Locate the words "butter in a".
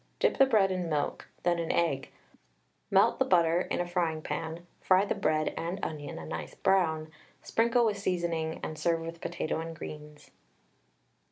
3.23-3.85